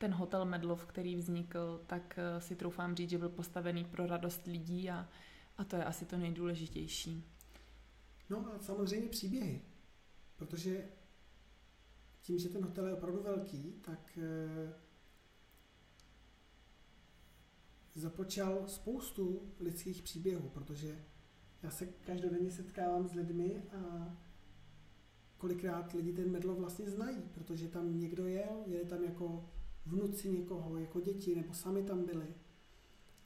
ten 0.00 0.12
hotel 0.12 0.44
Medlov, 0.44 0.86
který 0.86 1.16
vznikl, 1.16 1.84
tak 1.86 2.18
eh, 2.18 2.40
si 2.40 2.56
troufám 2.56 2.96
říct, 2.96 3.10
že 3.10 3.18
byl 3.18 3.28
postavený 3.28 3.84
pro 3.84 4.06
radost 4.06 4.46
lidí 4.46 4.90
a, 4.90 5.08
a 5.58 5.64
to 5.64 5.76
je 5.76 5.84
asi 5.84 6.06
to 6.06 6.16
nejdůležitější. 6.16 7.24
No 8.30 8.52
a 8.52 8.58
samozřejmě 8.58 9.08
příběhy, 9.08 9.62
protože 10.36 10.88
tím, 12.22 12.38
že 12.38 12.48
ten 12.48 12.64
hotel 12.64 12.86
je 12.86 12.94
opravdu 12.94 13.22
velký, 13.22 13.72
tak 13.72 14.18
e, 14.18 14.74
započal 17.94 18.68
spoustu 18.68 19.52
lidských 19.60 20.02
příběhů, 20.02 20.48
protože 20.48 21.04
já 21.62 21.70
se 21.70 21.86
každodenně 21.86 22.50
setkávám 22.50 23.08
s 23.08 23.12
lidmi 23.12 23.62
a 23.72 24.16
kolikrát 25.38 25.92
lidi 25.92 26.12
ten 26.12 26.30
medlo 26.30 26.54
vlastně 26.54 26.90
znají, 26.90 27.22
protože 27.34 27.68
tam 27.68 28.00
někdo 28.00 28.26
jel, 28.26 28.62
je 28.66 28.84
tam 28.84 29.04
jako 29.04 29.50
vnuci 29.86 30.30
někoho, 30.30 30.76
jako 30.76 31.00
děti, 31.00 31.36
nebo 31.36 31.54
sami 31.54 31.82
tam 31.82 32.04
byli. 32.04 32.34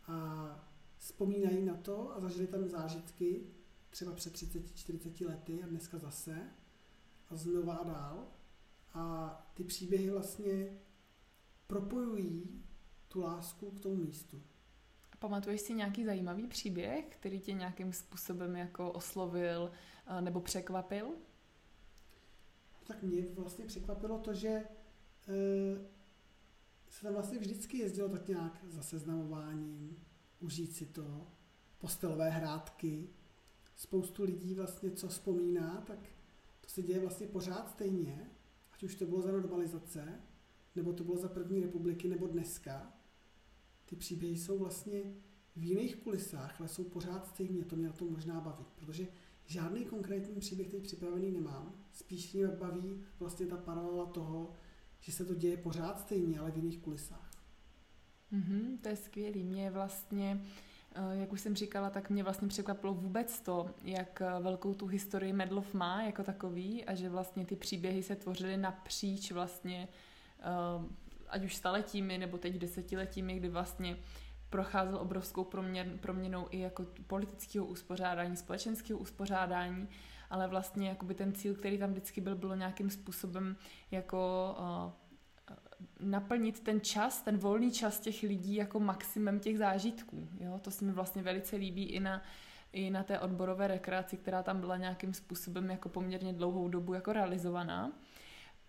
A 0.07 0.69
vzpomínají 0.99 1.65
na 1.65 1.75
to 1.75 2.17
a 2.17 2.21
zažili 2.21 2.47
tam 2.47 2.69
zážitky, 2.69 3.47
třeba 3.91 4.13
před 4.13 4.35
30-40 4.35 5.27
lety 5.27 5.63
a 5.63 5.67
dneska 5.67 5.99
zase 5.99 6.51
a 7.31 7.37
znova 7.37 7.75
a 7.75 7.85
dál. 7.85 8.27
A 8.95 9.31
ty 9.55 9.65
příběhy 9.65 10.11
vlastně 10.11 10.79
propojují 11.67 12.65
tu 13.09 13.21
lásku 13.21 13.71
k 13.71 13.81
tomu 13.81 13.97
místu. 13.97 14.43
A 15.13 15.17
pamatuješ 15.17 15.61
si 15.61 15.75
nějaký 15.75 16.05
zajímavý 16.05 16.47
příběh, 16.47 17.05
který 17.09 17.41
tě 17.41 17.53
nějakým 17.53 17.93
způsobem 17.93 18.57
jako 18.57 18.93
oslovil 18.93 19.71
eh, 20.07 20.21
nebo 20.21 20.41
překvapil? 20.41 21.15
Tak 22.87 23.03
mě 23.03 23.23
vlastně 23.35 23.65
překvapilo 23.65 24.19
to, 24.19 24.35
že 24.35 24.49
e, 24.49 24.65
se 26.95 27.03
tam 27.03 27.15
vlastně 27.15 27.39
vždycky 27.39 27.79
jezdilo 27.79 28.09
tak 28.09 28.29
nějak 28.29 28.65
za 28.69 28.83
seznamováním, 28.83 29.97
užít 30.41 30.77
si 30.77 30.87
to, 30.87 31.27
postelové 31.79 32.31
hrádky. 32.31 33.09
Spoustu 33.77 34.23
lidí 34.23 34.55
vlastně, 34.55 34.91
co 34.91 35.09
vzpomíná, 35.09 35.81
tak 35.87 35.99
to 36.61 36.69
se 36.69 36.83
děje 36.83 37.01
vlastně 37.01 37.27
pořád 37.27 37.71
stejně, 37.71 38.31
ať 38.73 38.83
už 38.83 38.95
to 38.95 39.07
bylo 39.07 39.23
za 39.23 39.33
normalizace, 39.33 40.21
nebo 40.75 40.93
to 40.93 41.05
bylo 41.05 41.17
za 41.17 41.29
první 41.29 41.61
republiky, 41.61 42.09
nebo 42.09 42.27
dneska. 42.27 42.93
Ty 43.87 43.97
příběhy 43.97 44.37
jsou 44.37 44.59
vlastně 44.59 45.03
v 45.57 45.65
jiných 45.65 45.97
kulisách, 45.97 46.61
ale 46.61 46.69
jsou 46.69 46.85
pořád 46.85 47.27
stejně, 47.27 47.65
to 47.65 47.77
mě 47.77 47.87
na 47.87 47.93
to 47.93 48.05
možná 48.05 48.41
baví, 48.41 48.65
protože 48.75 49.09
žádný 49.47 49.85
konkrétní 49.85 50.41
příběh 50.41 50.69
teď 50.69 50.83
připravený 50.83 51.31
nemám. 51.31 51.85
Spíš 51.93 52.33
mě 52.33 52.47
baví 52.47 53.05
vlastně 53.19 53.47
ta 53.47 53.57
paralela 53.57 54.07
toho, 54.07 54.53
že 55.05 55.13
se 55.13 55.25
to 55.25 55.35
děje 55.35 55.57
pořád 55.57 56.01
stejně, 56.01 56.39
ale 56.39 56.51
v 56.51 56.57
jiných 56.57 56.79
kulisách. 56.79 57.31
Mm-hmm, 58.33 58.79
to 58.81 58.89
je 58.89 58.97
skvělý. 58.97 59.45
Mě 59.45 59.71
vlastně, 59.71 60.41
eh, 60.95 61.01
jak 61.21 61.33
už 61.33 61.41
jsem 61.41 61.57
říkala, 61.57 61.91
tak 61.91 62.11
mě 62.11 62.23
vlastně 62.23 62.49
překvapilo 62.49 62.95
vůbec 62.95 63.41
to, 63.41 63.71
jak 63.83 64.23
eh, 64.23 64.41
velkou 64.41 64.75
tu 64.75 64.87
historii 64.87 65.33
Medlov 65.33 65.75
má 65.75 66.03
jako 66.03 66.23
takový 66.23 66.85
a 66.85 66.95
že 66.95 67.09
vlastně 67.09 67.47
ty 67.47 67.57
příběhy 67.57 68.03
se 68.03 68.17
tvořily 68.17 68.57
napříč 68.57 69.33
vlastně 69.33 69.89
eh, 70.41 70.45
ať 71.29 71.45
už 71.45 71.57
staletími 71.57 72.19
nebo 72.19 72.39
teď 72.39 72.59
desetiletími, 72.59 73.37
kdy 73.37 73.49
vlastně 73.49 73.97
procházel 74.51 74.99
obrovskou 74.99 75.45
proměn, 75.45 75.99
proměnou 75.99 76.47
i 76.51 76.59
jako 76.59 76.87
politického 77.07 77.67
uspořádání, 77.67 78.37
společenského 78.37 78.99
uspořádání 78.99 79.89
ale 80.35 80.49
vlastně 80.49 80.89
jakoby 80.89 81.15
ten 81.15 81.33
cíl, 81.33 81.55
který 81.55 81.79
tam 81.79 81.91
vždycky 81.91 82.21
byl, 82.21 82.37
bylo 82.37 82.55
nějakým 82.55 82.91
způsobem 82.91 83.57
jako 83.91 84.55
uh, 84.59 84.93
naplnit 86.01 86.61
ten 86.61 86.81
čas, 86.81 87.23
ten 87.23 87.39
volný 87.39 87.73
čas 87.73 88.01
těch 88.01 88.23
lidí 88.23 88.55
jako 88.55 88.81
maximum 88.81 89.41
těch 89.41 89.59
zážitků. 89.59 90.29
Jo? 90.41 90.59
To 90.63 90.71
se 90.71 90.85
mi 90.85 90.93
vlastně 90.93 91.23
velice 91.23 91.57
líbí 91.57 91.85
i 91.85 92.01
na, 92.01 92.23
i 92.73 92.91
na 92.91 93.03
té 93.03 93.19
odborové 93.19 93.67
rekreaci, 93.67 94.17
která 94.17 94.43
tam 94.43 94.61
byla 94.61 94.77
nějakým 94.77 95.15
způsobem 95.15 95.71
jako 95.71 95.89
poměrně 95.89 96.33
dlouhou 96.33 96.69
dobu 96.69 96.95
jako 96.95 97.13
realizovaná. 97.13 97.93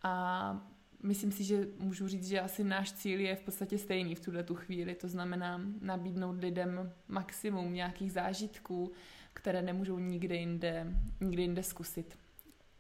A 0.04 0.68
myslím 1.04 1.32
si, 1.32 1.44
že 1.44 1.68
můžu 1.80 2.08
říct, 2.08 2.28
že 2.28 2.42
asi 2.42 2.64
náš 2.64 2.94
cíl 2.94 3.20
je 3.20 3.36
v 3.36 3.42
podstatě 3.42 3.78
stejný 3.78 4.16
v 4.16 4.26
tuhle 4.26 4.44
tu 4.44 4.56
chvíli. 4.56 4.96
To 4.96 5.08
znamená 5.08 5.62
nabídnout 5.82 6.40
lidem 6.40 6.92
maximum 7.08 7.74
nějakých 7.74 8.12
zážitků, 8.12 8.92
které 9.36 9.62
nemůžou 9.62 10.00
nikde 10.00 10.36
jinde, 10.36 10.98
nikde 11.22 11.42
jinde 11.42 11.64
zkusit. 11.64 12.18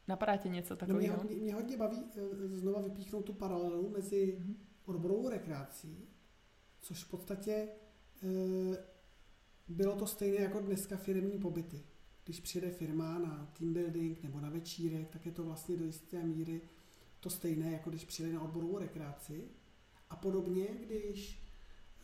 Napadá 0.08 0.38
tě 0.38 0.50
něco 0.50 0.76
takového? 0.76 1.18
No 1.18 1.24
mě, 1.24 1.24
hodně, 1.24 1.44
mě 1.44 1.54
hodně 1.54 1.78
baví 1.78 2.04
eh, 2.16 2.48
znova 2.48 2.82
vypíchnout 2.82 3.26
tu 3.26 3.34
paralelu 3.34 3.90
mezi 3.90 4.40
odborovou 4.86 5.30
rekreací, 5.30 6.08
což 6.82 7.04
v 7.04 7.10
podstatě 7.10 7.52
e, 7.52 7.68
bylo 9.68 9.96
to 9.96 10.08
stejné 10.08 10.38
jako 10.38 10.60
dneska 10.60 10.98
firmní 10.98 11.40
pobyty. 11.40 11.84
Když 12.24 12.40
přijede 12.40 12.72
firma 12.72 13.20
na 13.20 13.52
team 13.60 13.74
building 13.74 14.24
nebo 14.24 14.40
na 14.40 14.50
večírek, 14.50 15.10
tak 15.10 15.26
je 15.26 15.32
to 15.32 15.44
vlastně 15.44 15.78
do 15.78 15.86
jisté 15.86 16.24
míry 16.24 16.62
to 17.20 17.30
stejné, 17.30 17.72
jako 17.72 17.90
když 17.90 18.06
přijeli 18.06 18.34
na 18.34 18.42
odborovou 18.42 18.78
rekreaci. 18.78 19.50
A 20.10 20.16
podobně, 20.16 20.68
když 20.86 21.44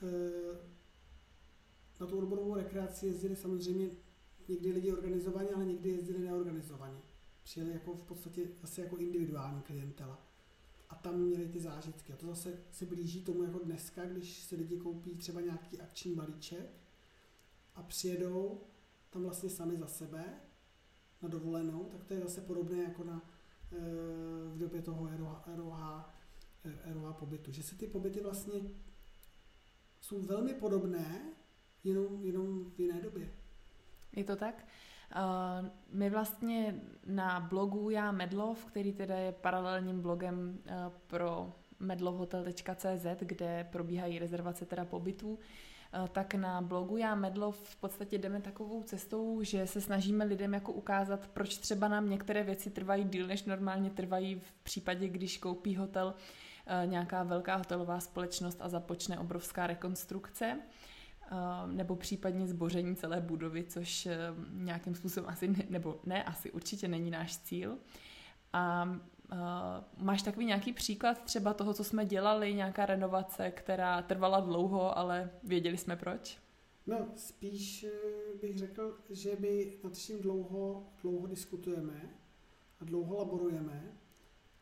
e, 0.02 0.72
na 2.00 2.08
tu 2.08 2.18
odborovou 2.18 2.56
rekreaci 2.56 3.08
jezdili 3.08 3.36
samozřejmě 3.36 3.90
někdy 4.52 4.72
lidi 4.72 4.92
organizovaní, 4.92 5.50
ale 5.50 5.66
někdy 5.66 5.90
jezdili 5.90 6.20
neorganizovaní. 6.20 7.00
Přijeli 7.44 7.72
jako 7.72 7.94
v 7.94 8.04
podstatě 8.04 8.48
zase 8.62 8.82
jako 8.82 8.98
individuální 8.98 9.62
klientela. 9.62 10.28
A 10.90 10.96
tam 10.96 11.20
měli 11.20 11.48
ty 11.48 11.60
zážitky. 11.60 12.14
A 12.14 12.16
to 12.16 12.28
zase 12.28 12.60
se 12.72 12.86
blíží 12.86 13.24
tomu 13.24 13.44
jako 13.44 13.60
dneska, 13.60 14.06
když 14.06 14.44
si 14.44 14.56
lidi 14.56 14.78
koupí 14.78 15.16
třeba 15.16 15.42
nějaký 15.42 15.82
akční 15.82 16.16
balíček 16.16 16.70
a 17.76 17.84
přijedou 17.84 18.62
tam 19.10 19.24
vlastně 19.24 19.50
sami 19.50 19.78
za 19.78 19.88
sebe 19.88 20.26
na 21.22 21.30
dovolenou, 21.30 21.84
tak 21.92 22.04
to 22.04 22.14
je 22.14 22.20
zase 22.20 22.42
podobné 22.42 22.84
jako 22.84 23.04
na, 23.04 23.30
eh, 23.72 23.76
v 24.54 24.58
době 24.58 24.82
toho 24.82 25.10
ROH, 25.18 25.44
ROH, 25.56 26.06
ROH 26.86 27.14
pobytu. 27.14 27.52
Že 27.52 27.64
se 27.64 27.76
ty 27.76 27.88
pobyty 27.88 28.22
vlastně 28.22 28.62
jsou 30.02 30.22
velmi 30.22 30.54
podobné, 30.54 31.34
jenom, 31.84 32.26
jenom 32.26 32.72
v 32.72 32.80
jiné 32.80 33.02
době. 33.02 33.41
Je 34.16 34.24
to 34.24 34.36
tak? 34.36 34.66
Uh, 35.16 35.68
my 35.92 36.10
vlastně 36.10 36.76
na 37.06 37.40
blogu 37.40 37.90
Já 37.90 38.12
Medlov, 38.12 38.66
který 38.66 38.94
teda 38.94 39.16
je 39.16 39.32
paralelním 39.32 40.02
blogem 40.02 40.60
uh, 40.66 40.74
pro 41.08 41.54
medlovhotel.cz, 41.82 43.06
kde 43.20 43.68
probíhají 43.72 44.20
rezervace 44.20 44.66
teda 44.66 44.86
pobytů, 44.86 45.40
eh, 45.94 46.08
tak 46.12 46.36
na 46.36 46.62
blogu 46.62 46.98
Já 46.98 47.16
Medlov 47.16 47.70
v 47.70 47.76
podstatě 47.76 48.18
jdeme 48.18 48.42
takovou 48.42 48.84
cestou, 48.84 49.44
že 49.44 49.68
se 49.68 49.82
snažíme 49.82 50.26
lidem 50.26 50.54
jako 50.54 50.72
ukázat, 50.72 51.28
proč 51.28 51.58
třeba 51.58 51.88
nám 51.88 52.10
některé 52.10 52.44
věci 52.44 52.70
trvají 52.70 53.04
díl, 53.04 53.28
než 53.28 53.44
normálně 53.44 53.90
trvají 53.90 54.40
v 54.40 54.52
případě, 54.64 55.08
když 55.08 55.38
koupí 55.38 55.76
hotel 55.76 56.14
nějaká 56.86 57.24
velká 57.24 57.56
hotelová 57.56 58.00
společnost 58.00 58.58
a 58.62 58.70
započne 58.70 59.20
obrovská 59.20 59.68
rekonstrukce 59.68 60.60
nebo 61.66 61.96
případně 61.96 62.48
zboření 62.48 62.96
celé 62.96 63.22
budovy, 63.22 63.64
což 63.64 64.08
nějakým 64.52 64.96
způsobem 64.96 65.30
asi, 65.30 65.48
ne, 65.48 65.64
nebo 65.70 66.00
ne, 66.06 66.24
asi 66.24 66.52
určitě 66.52 66.88
není 66.88 67.12
náš 67.12 67.38
cíl. 67.38 67.78
A 68.54 68.84
uh, 68.84 70.06
máš 70.06 70.22
takový 70.22 70.46
nějaký 70.46 70.74
příklad 70.74 71.24
třeba 71.24 71.54
toho, 71.54 71.74
co 71.74 71.84
jsme 71.84 72.06
dělali, 72.06 72.54
nějaká 72.54 72.86
renovace, 72.86 73.52
která 73.52 74.02
trvala 74.02 74.40
dlouho, 74.40 74.98
ale 74.98 75.30
věděli 75.44 75.78
jsme 75.78 75.96
proč? 75.96 76.38
No, 76.88 77.08
spíš 77.16 77.84
eh, 77.84 78.38
bych 78.42 78.58
řekl, 78.58 78.98
že 79.10 79.38
my 79.40 79.74
nad 79.84 79.94
tím 79.94 80.22
dlouho, 80.22 80.88
dlouho 81.02 81.28
diskutujeme 81.28 82.10
a 82.80 82.86
dlouho 82.86 83.18
laborujeme 83.18 83.98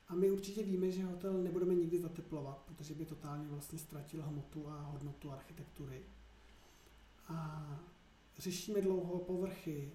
a 0.07 0.15
my 0.15 0.31
určitě 0.31 0.63
víme, 0.63 0.91
že 0.91 1.05
hotel 1.05 1.33
nebudeme 1.33 1.75
nikdy 1.75 1.99
zateplovat, 1.99 2.61
protože 2.65 2.93
by 2.93 3.05
totálně 3.05 3.47
vlastně 3.47 3.79
ztratil 3.79 4.23
hmotu 4.23 4.69
a 4.69 4.81
hodnotu 4.81 5.31
architektury. 5.31 6.05
A 7.29 7.69
řešíme 8.37 8.81
dlouho 8.81 9.19
povrchy, 9.19 9.91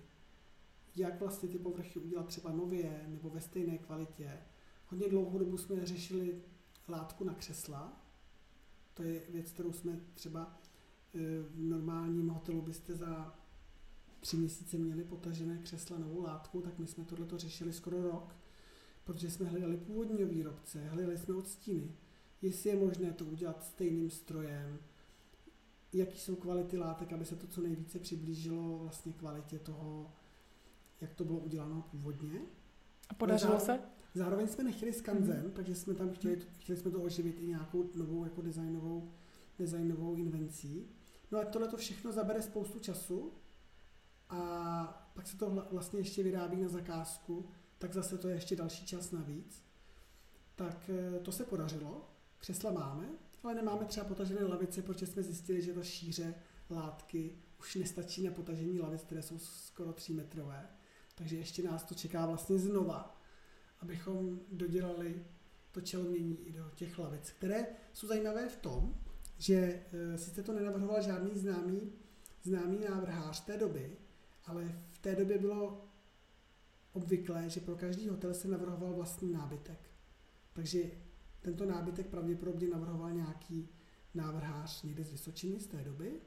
jak 0.97 1.21
vlastně 1.21 1.49
ty 1.49 1.59
povrchy 1.59 1.99
udělat 1.99 2.27
třeba 2.27 2.53
nově 2.53 3.05
nebo 3.09 3.31
ve 3.31 3.41
stejné 3.41 3.79
kvalitě. 3.79 4.39
Hodně 4.87 5.09
dlouhou 5.09 5.39
dobu 5.39 5.57
jsme 5.57 5.87
řešili 5.87 6.43
látku 6.89 7.25
na 7.25 7.35
křesla. 7.35 8.03
To 8.95 9.03
je 9.03 9.21
věc, 9.29 9.51
kterou 9.51 9.73
jsme 9.73 10.01
třeba 10.15 10.61
e, 11.15 11.19
v 11.43 11.59
normálním 11.59 12.29
hotelu 12.29 12.63
byste 12.63 12.95
za 12.95 13.39
tři 14.21 14.37
měsíce 14.37 14.79
měli 14.79 15.05
potažené 15.05 15.59
křesla 15.59 15.99
novou 15.99 16.23
látku, 16.23 16.61
tak 16.61 16.79
my 16.79 16.87
jsme 16.87 17.05
tohleto 17.05 17.39
řešili 17.39 17.73
skoro 17.73 18.03
rok, 18.03 18.37
protože 19.05 19.31
jsme 19.31 19.47
hledali 19.47 19.77
původního 19.77 20.29
výrobce, 20.29 20.89
hledali 20.89 21.19
jsme 21.19 21.35
odstíny, 21.35 21.97
jestli 22.43 22.71
je 22.71 22.77
možné 22.77 23.13
to 23.13 23.25
udělat 23.25 23.65
stejným 23.65 24.11
strojem, 24.11 24.79
jaký 25.95 26.19
jsou 26.19 26.37
kvality 26.37 26.79
látek, 26.79 27.13
aby 27.13 27.25
se 27.25 27.37
to 27.37 27.47
co 27.47 27.61
nejvíce 27.61 27.99
přiblížilo 27.99 28.79
vlastně 28.79 29.13
kvalitě 29.13 29.59
toho, 29.59 30.13
jak 31.01 31.15
to 31.15 31.25
bylo 31.25 31.39
uděláno 31.39 31.85
původně. 31.91 32.41
A 33.09 33.15
podařilo 33.15 33.61
se? 33.61 33.81
Zároveň 34.15 34.49
jsme 34.49 34.65
nechtěli 34.65 34.93
skanzen, 34.93 35.45
mm. 35.45 35.51
takže 35.51 35.75
jsme 35.75 35.95
tam 35.95 36.11
chtěli, 36.11 36.39
chtěli 36.59 36.79
jsme 36.79 36.91
to 36.91 37.03
oživit 37.03 37.41
i 37.41 37.47
nějakou 37.47 37.91
novou 37.95 38.25
jako 38.25 38.43
designovou, 38.43 39.13
designovou 39.59 40.15
invencí. 40.15 40.89
No 41.31 41.39
a 41.39 41.45
tohle 41.45 41.69
to 41.69 41.77
všechno 41.77 42.13
zabere 42.13 42.43
spoustu 42.43 42.79
času 42.79 43.33
a 44.29 45.11
pak 45.15 45.27
se 45.27 45.37
to 45.37 45.67
vlastně 45.71 46.01
ještě 46.01 46.23
vyrábí 46.23 46.61
na 46.61 46.69
zakázku, 46.69 47.49
tak 47.79 47.95
zase 47.95 48.19
to 48.19 48.29
je 48.29 48.35
ještě 48.35 48.57
další 48.57 48.87
čas 48.87 49.13
navíc. 49.13 49.65
Tak 50.55 50.91
eh, 50.91 51.21
to 51.21 51.33
se 51.33 51.45
podařilo, 51.45 52.11
křesla 52.39 52.73
máme, 52.73 53.09
ale 53.45 53.55
nemáme 53.55 53.85
třeba 53.85 54.07
potažené 54.07 54.45
lavice, 54.45 54.83
protože 54.83 55.07
jsme 55.07 55.23
zjistili, 55.23 55.63
že 55.63 55.73
ta 55.73 55.83
šíře 55.83 56.35
látky 56.71 57.39
už 57.61 57.75
nestačí 57.75 58.23
na 58.23 58.33
potažení 58.33 58.81
lavic, 58.81 59.03
které 59.03 59.23
jsou 59.23 59.39
skoro 59.39 59.93
3 59.93 60.13
metrové. 60.13 60.69
Takže 61.15 61.37
ještě 61.37 61.63
nás 61.63 61.85
to 61.85 61.95
čeká 61.95 62.27
vlastně 62.27 62.59
znova, 62.59 63.21
abychom 63.81 64.41
dodělali 64.53 65.25
to 65.73 65.81
čelmění 65.81 66.49
i 66.49 66.53
do 66.53 66.71
těch 66.75 66.99
lavic, 66.99 67.31
které 67.31 67.67
jsou 67.93 68.07
zajímavé 68.07 68.49
v 68.49 68.57
tom, 68.57 68.95
že 69.39 69.83
e, 69.93 70.19
sice 70.19 70.43
to 70.43 70.53
nenavrhoval 70.53 71.03
žádný 71.03 71.39
známý, 71.39 71.93
známý 72.43 72.79
návrhář 72.89 73.45
té 73.45 73.59
doby, 73.59 73.97
ale 74.45 74.83
v 74.91 74.99
té 74.99 75.17
době 75.17 75.39
bylo 75.39 75.85
obvyklé, 76.93 77.51
že 77.51 77.61
pro 77.61 77.77
každý 77.77 78.09
hotel 78.09 78.35
se 78.35 78.49
navrhoval 78.49 78.93
vlastní 78.93 79.33
nábytek. 79.33 79.79
Takže 80.53 80.83
tento 81.45 81.67
nábytek 81.67 82.07
pravděpodobně 82.07 82.69
navrhoval 82.69 83.13
nějaký 83.13 83.69
návrhář 84.15 84.83
někde 84.83 85.05
z 85.05 85.13
Vysočiny 85.13 85.61
z 85.61 85.67
té 85.67 85.85
doby 85.85 86.21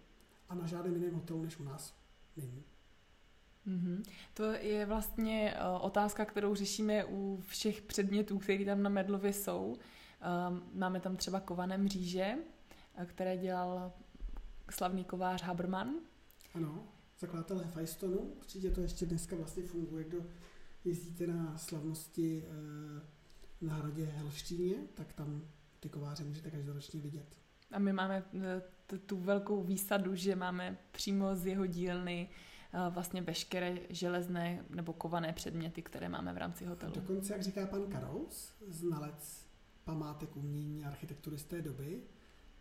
a 0.49 0.55
na 0.55 0.67
žádném 0.67 0.95
jiném 0.95 1.13
hotelu 1.13 1.41
než 1.41 1.59
u 1.59 1.63
nás 1.63 1.97
není. 2.35 2.63
Mm-hmm. 3.67 4.03
To 4.33 4.43
je 4.43 4.85
vlastně 4.85 5.55
uh, 5.55 5.85
otázka, 5.85 6.25
kterou 6.25 6.55
řešíme 6.55 7.05
u 7.05 7.43
všech 7.47 7.81
předmětů, 7.81 8.39
které 8.39 8.65
tam 8.65 8.83
na 8.83 8.89
Medlově 8.89 9.33
jsou. 9.33 9.75
Um, 10.49 10.63
máme 10.73 10.99
tam 10.99 11.17
třeba 11.17 11.39
kované 11.39 11.77
mříže, 11.77 12.35
uh, 12.99 13.05
které 13.05 13.37
dělal 13.37 13.93
slavný 14.69 15.03
kovář 15.03 15.43
Haberman. 15.43 15.95
Ano, 16.53 16.87
zakladatel 17.19 17.59
Hefajstonu. 17.59 18.17
Určitě 18.17 18.71
to 18.71 18.81
ještě 18.81 19.05
dneska 19.05 19.35
vlastně 19.35 19.63
funguje, 19.63 20.03
kdo 20.03 20.25
jezdíte 20.85 21.27
na 21.27 21.57
slavnosti 21.57 22.43
uh, 22.47 23.16
na 23.61 23.75
hradě 23.75 24.05
Helštíně, 24.05 24.75
tak 24.93 25.13
tam 25.13 25.41
ty 25.79 25.89
kováře 25.89 26.23
můžete 26.23 26.51
každoročně 26.51 26.99
vidět. 26.99 27.37
A 27.71 27.79
my 27.79 27.93
máme 27.93 28.23
eh, 28.33 28.97
tu 28.97 29.17
velkou 29.17 29.63
výsadu, 29.63 30.15
že 30.15 30.35
máme 30.35 30.77
přímo 30.91 31.35
z 31.35 31.45
jeho 31.45 31.65
dílny 31.65 32.29
eh, 32.73 32.89
vlastně 32.89 33.21
veškeré 33.21 33.77
železné 33.89 34.65
nebo 34.69 34.93
kované 34.93 35.33
předměty, 35.33 35.81
které 35.81 36.09
máme 36.09 36.33
v 36.33 36.37
rámci 36.37 36.65
hotelu. 36.65 36.93
Dokonce, 36.93 37.33
jak 37.33 37.43
říká 37.43 37.67
pan 37.67 37.85
Karous, 37.85 38.53
znalec 38.67 39.47
památek 39.83 40.35
umění 40.35 40.85
a 40.85 40.87
architektury 40.87 41.37
z 41.37 41.43
té 41.43 41.61
doby, 41.61 42.01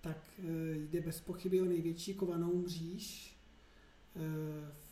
tak 0.01 0.19
eh, 0.39 0.43
jde 0.75 1.01
bez 1.01 1.21
pochyby 1.21 1.61
o 1.61 1.65
největší 1.65 2.15
kovanou 2.15 2.57
mříž 2.57 3.37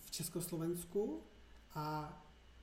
v 0.01 0.11
Československu 0.11 1.23
a 1.75 2.17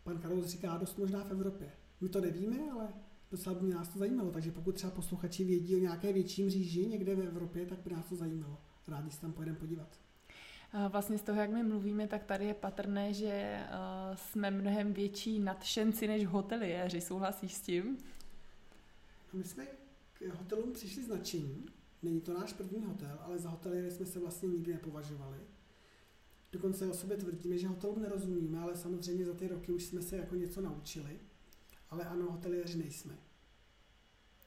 pan 0.04 0.20
Karous 0.20 0.46
říká 0.46 0.78
dost 0.78 0.98
možná 0.98 1.24
v 1.24 1.32
Evropě. 1.32 1.72
My 2.02 2.10
to 2.10 2.22
nevíme, 2.22 2.72
ale 2.72 2.94
docela 3.32 3.56
by 3.56 3.74
nás 3.74 3.88
to 3.88 4.00
zajímalo. 4.00 4.32
Takže 4.32 4.52
pokud 4.52 4.76
třeba 4.76 4.92
posluchači 4.92 5.44
vědí 5.44 5.76
o 5.76 5.80
nějaké 5.80 6.14
větší 6.14 6.44
mříži 6.44 6.88
někde 6.88 7.16
v 7.16 7.22
Evropě, 7.22 7.66
tak 7.66 7.80
by 7.80 7.90
nás 7.94 8.06
to 8.10 8.16
zajímalo. 8.16 8.58
Rádi 8.88 9.12
se 9.12 9.22
tam 9.22 9.34
pojedeme 9.34 9.58
podívat. 9.58 10.00
Vlastně 10.90 11.18
z 11.18 11.22
toho, 11.22 11.42
jak 11.42 11.50
my 11.50 11.64
mluvíme, 11.64 12.08
tak 12.08 12.24
tady 12.24 12.46
je 12.46 12.54
patrné, 12.54 13.14
že 13.14 13.60
jsme 14.16 14.52
mnohem 14.52 14.94
větší 14.94 15.40
nadšenci 15.40 16.08
než 16.08 16.26
hoteliéři. 16.26 17.02
Souhlasíš 17.02 17.54
s 17.54 17.62
tím? 17.62 17.98
My 19.34 19.44
jsme 19.44 19.66
k 20.14 20.36
hotelům 20.36 20.74
přišli 20.74 21.04
značení. 21.04 21.66
Není 22.04 22.22
to 22.22 22.34
náš 22.34 22.54
první 22.54 22.86
hotel, 22.86 23.20
ale 23.22 23.40
za 23.40 23.50
hoteliéry 23.50 23.92
jsme 23.92 24.06
se 24.06 24.20
vlastně 24.20 24.50
nikdy 24.50 24.74
nepovažovali. 24.74 25.38
Dokonce 26.52 26.88
o 26.88 26.94
sobě 26.94 27.18
tvrdíme, 27.18 27.58
že 27.58 27.68
hotelům 27.68 28.02
nerozumíme, 28.02 28.60
ale 28.60 28.76
samozřejmě 28.76 29.26
za 29.26 29.34
ty 29.34 29.48
roky 29.48 29.72
už 29.72 29.84
jsme 29.84 30.02
se 30.02 30.18
jako 30.18 30.36
něco 30.36 30.62
naučili 30.62 31.20
ale 31.92 32.06
ano, 32.06 32.32
hoteliéři 32.32 32.78
nejsme. 32.78 33.18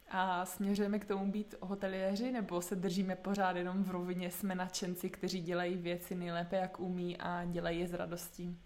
A 0.08 0.46
směřujeme 0.46 0.98
k 0.98 1.04
tomu 1.04 1.32
být 1.32 1.54
hoteliéři, 1.60 2.32
nebo 2.32 2.62
se 2.62 2.76
držíme 2.76 3.16
pořád 3.16 3.56
jenom 3.56 3.84
v 3.84 3.90
rovině, 3.90 4.30
jsme 4.30 4.54
nadšenci, 4.54 5.10
kteří 5.10 5.40
dělají 5.40 5.76
věci 5.76 6.14
nejlépe, 6.14 6.56
jak 6.56 6.80
umí 6.80 7.16
a 7.18 7.44
dělají 7.44 7.80
je 7.80 7.88
s 7.88 7.92
radostí? 7.92 8.58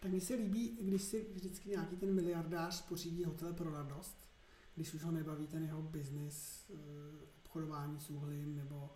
Tak 0.00 0.12
mi 0.12 0.20
se 0.20 0.34
líbí, 0.34 0.78
když 0.80 1.02
si 1.02 1.26
vždycky 1.34 1.68
nějaký 1.68 1.96
ten 1.96 2.14
miliardář 2.14 2.82
pořídí 2.82 3.24
hotel 3.24 3.52
pro 3.52 3.70
radost, 3.70 4.16
když 4.74 4.94
už 4.94 5.04
ho 5.04 5.10
nebaví 5.10 5.46
ten 5.46 5.62
jeho 5.62 5.82
biznis, 5.82 6.66
eh, 6.70 6.76
obchodování 7.44 8.00
s 8.00 8.10
uhlím 8.10 8.56
nebo 8.56 8.90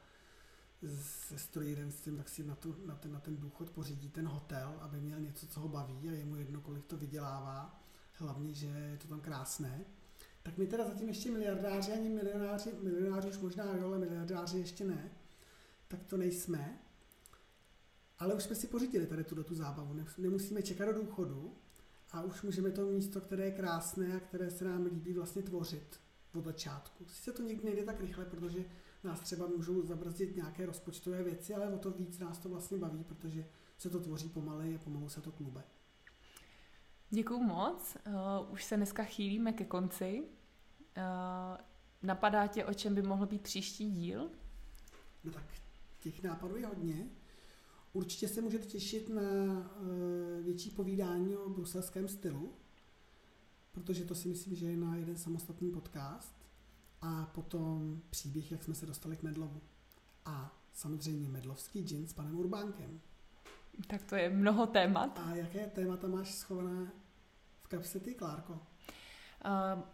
se 1.00 1.38
strojírenstvím, 1.38 2.16
tak 2.16 2.28
si 2.28 2.44
na, 2.44 2.54
tu, 2.54 2.76
na, 2.86 2.94
ten, 2.94 3.12
na 3.12 3.20
ten 3.20 3.36
důchod 3.36 3.70
pořídí 3.70 4.08
ten 4.08 4.26
hotel, 4.26 4.78
aby 4.80 5.00
měl 5.00 5.20
něco, 5.20 5.46
co 5.46 5.60
ho 5.60 5.68
baví 5.68 6.08
a 6.08 6.12
je 6.12 6.24
mu 6.24 6.36
jedno, 6.36 6.60
kolik 6.60 6.84
to 6.84 6.96
vydělává 6.96 7.85
hlavně, 8.16 8.54
že 8.54 8.66
je 8.66 8.98
to 9.02 9.08
tam 9.08 9.20
krásné. 9.20 9.84
Tak 10.42 10.58
my 10.58 10.66
teda 10.66 10.84
zatím 10.84 11.08
ještě 11.08 11.30
miliardáři, 11.30 11.92
ani 11.92 12.08
milionáři, 12.08 12.70
milionáři 12.82 13.28
už 13.28 13.38
možná 13.38 13.76
jo, 13.76 13.86
ale 13.86 13.98
miliardáři 13.98 14.58
ještě 14.58 14.84
ne, 14.84 15.10
tak 15.88 16.04
to 16.04 16.16
nejsme. 16.16 16.78
Ale 18.18 18.34
už 18.34 18.42
jsme 18.42 18.54
si 18.54 18.66
pořídili 18.66 19.06
tady 19.06 19.24
tuto 19.24 19.44
tu 19.44 19.54
zábavu, 19.54 20.04
nemusíme 20.18 20.62
čekat 20.62 20.86
do 20.86 20.92
důchodu 20.92 21.54
a 22.12 22.22
už 22.22 22.42
můžeme 22.42 22.70
to 22.70 22.86
místo, 22.86 23.20
které 23.20 23.44
je 23.44 23.50
krásné 23.50 24.16
a 24.16 24.20
které 24.20 24.50
se 24.50 24.64
nám 24.64 24.84
líbí 24.84 25.12
vlastně 25.12 25.42
tvořit 25.42 26.00
od 26.34 26.44
začátku. 26.44 27.04
Sice 27.06 27.32
to 27.32 27.42
někdy 27.42 27.64
nejde 27.64 27.84
tak 27.84 28.00
rychle, 28.00 28.24
protože 28.24 28.64
nás 29.04 29.20
třeba 29.20 29.46
můžou 29.46 29.86
zabrzdit 29.86 30.36
nějaké 30.36 30.66
rozpočtové 30.66 31.22
věci, 31.22 31.54
ale 31.54 31.68
o 31.68 31.78
to 31.78 31.90
víc 31.90 32.18
nás 32.18 32.38
to 32.38 32.48
vlastně 32.48 32.78
baví, 32.78 33.04
protože 33.04 33.46
se 33.78 33.90
to 33.90 34.00
tvoří 34.00 34.28
pomaleji 34.28 34.76
a 34.76 34.78
pomalu 34.78 35.08
se 35.08 35.20
to 35.20 35.32
klube. 35.32 35.64
Děkuju 37.10 37.42
moc. 37.42 37.96
Uh, 38.06 38.52
už 38.52 38.64
se 38.64 38.76
dneska 38.76 39.04
chýlíme 39.04 39.52
ke 39.52 39.64
konci. 39.64 40.22
Uh, 40.96 41.02
napadá 42.02 42.46
tě, 42.46 42.64
o 42.64 42.74
čem 42.74 42.94
by 42.94 43.02
mohl 43.02 43.26
být 43.26 43.42
příští 43.42 43.90
díl? 43.90 44.30
No 45.24 45.32
tak 45.32 45.44
těch 45.98 46.22
nápadů 46.22 46.56
je 46.56 46.66
hodně. 46.66 47.06
Určitě 47.92 48.28
se 48.28 48.40
můžete 48.40 48.66
těšit 48.66 49.08
na 49.08 49.22
uh, 49.22 50.44
větší 50.44 50.70
povídání 50.70 51.36
o 51.36 51.48
bruselském 51.50 52.08
stylu, 52.08 52.52
protože 53.72 54.04
to 54.04 54.14
si 54.14 54.28
myslím, 54.28 54.54
že 54.56 54.66
je 54.66 54.76
na 54.76 54.96
jeden 54.96 55.16
samostatný 55.16 55.70
podcast. 55.70 56.36
a 57.00 57.26
potom 57.26 58.00
příběh, 58.10 58.52
jak 58.52 58.64
jsme 58.64 58.74
se 58.74 58.86
dostali 58.86 59.16
k 59.16 59.22
Medlovu. 59.22 59.60
A 60.24 60.58
samozřejmě 60.72 61.28
medlovský 61.28 61.82
džin 61.84 62.06
s 62.06 62.12
panem 62.12 62.38
Urbánkem. 62.38 63.00
Tak 63.86 64.02
to 64.02 64.16
je 64.16 64.30
mnoho 64.30 64.66
témat. 64.66 65.20
A 65.26 65.34
jaké 65.34 65.66
témata 65.66 66.06
máš 66.06 66.34
schované 66.34 66.90
v 67.62 67.68
kapse 67.68 68.00
ty, 68.00 68.14
Klárko? 68.14 68.52
Uh, 68.52 68.60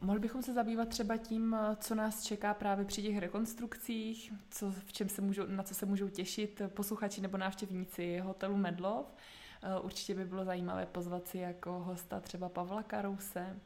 mohli 0.00 0.20
bychom 0.20 0.42
se 0.42 0.52
zabývat 0.52 0.88
třeba 0.88 1.16
tím, 1.16 1.56
co 1.76 1.94
nás 1.94 2.24
čeká 2.24 2.54
právě 2.54 2.84
při 2.84 3.02
těch 3.02 3.18
rekonstrukcích, 3.18 4.32
co, 4.50 4.72
v 4.72 4.92
čem 4.92 5.08
se 5.08 5.22
můžou, 5.22 5.46
na 5.46 5.62
co 5.62 5.74
se 5.74 5.86
můžou 5.86 6.08
těšit 6.08 6.62
posluchači 6.68 7.20
nebo 7.20 7.36
návštěvníci 7.36 8.18
hotelu 8.18 8.56
Medlov. 8.56 9.06
Uh, 9.06 9.84
určitě 9.86 10.14
by 10.14 10.24
bylo 10.24 10.44
zajímavé 10.44 10.86
pozvat 10.86 11.28
si 11.28 11.38
jako 11.38 11.72
hosta 11.72 12.20
třeba 12.20 12.48
Pavla 12.48 12.82
Karouse, 12.82 13.60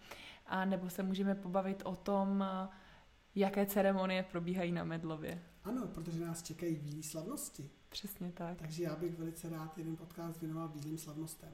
a 0.47 0.65
nebo 0.65 0.91
se 0.91 1.03
můžeme 1.03 1.35
pobavit 1.35 1.83
o 1.85 1.97
tom, 1.97 2.45
jaké 3.37 3.67
ceremonie 3.67 4.23
probíhají 4.23 4.73
na 4.73 4.85
Medlově. 4.85 5.43
Ano, 5.65 5.87
protože 5.87 6.27
nás 6.27 6.43
čekají 6.43 6.77
bílé 6.77 7.03
slavnosti. 7.03 7.71
Přesně 7.89 8.33
tak. 8.33 8.59
Takže 8.59 8.83
já 8.83 8.97
bych 8.97 9.19
velice 9.19 9.49
rád 9.49 9.79
jeden 9.79 9.97
podcast 9.97 10.41
věnoval 10.41 10.69
bílým 10.69 10.99
slavnostem. 10.99 11.53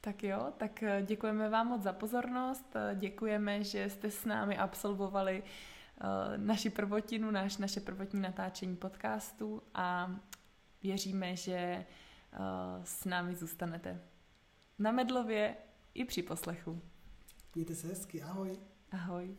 Tak 0.00 0.22
jo, 0.22 0.52
tak 0.56 0.82
eh, 0.82 1.02
děkujeme 1.06 1.48
vám 1.48 1.66
moc 1.66 1.82
za 1.82 1.92
pozornost, 1.92 2.76
eh, 2.76 2.94
děkujeme, 2.94 3.64
že 3.64 3.90
jste 3.90 4.10
s 4.10 4.24
námi 4.24 4.58
absolvovali 4.58 5.42
eh, 5.42 6.04
naši 6.38 6.70
prvotinu, 6.70 7.30
naš, 7.30 7.56
naše 7.56 7.80
prvotní 7.80 8.20
natáčení 8.20 8.76
podcastu 8.76 9.62
a 9.74 10.16
věříme, 10.82 11.36
že 11.36 11.86
s 12.84 13.04
námi 13.04 13.34
zůstanete 13.34 14.02
na 14.78 14.92
Medlově 14.92 15.56
i 15.94 16.04
při 16.04 16.22
poslechu. 16.22 16.82
Mějte 17.54 17.74
se 17.74 17.88
hezky, 17.88 18.22
ahoj. 18.22 18.58
Ahoj. 18.90 19.36